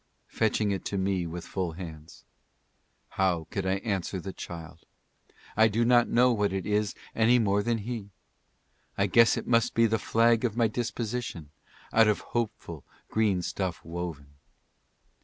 fetching 0.29 0.71
it 0.71 0.83
to 0.83 0.97
me 0.97 1.27
with 1.27 1.45
full 1.45 1.73
hands; 1.73 2.25
How 3.09 3.45
could 3.51 3.67
I 3.67 3.75
answer 3.85 4.19
the 4.19 4.33
child? 4.33 4.87
I 5.55 5.67
do 5.67 5.85
not 5.85 6.07
know 6.09 6.33
what 6.33 6.51
it 6.51 6.65
is 6.65 6.95
any 7.13 7.37
more 7.37 7.61
than 7.61 7.77
he. 7.77 8.09
"I 8.97 9.05
guess 9.05 9.37
it 9.37 9.45
must 9.45 9.75
be 9.75 9.85
the 9.85 9.99
flag 9.99 10.43
of 10.43 10.57
my 10.57 10.67
disposition, 10.67 11.51
out 11.93 12.07
of 12.07 12.19
hopeful 12.21 12.83
green 13.09 13.43
stuff 13.43 13.85
woven. 13.85 14.33